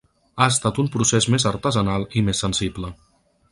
[0.37, 2.93] Ha estat un procés més artesanal i més sensible.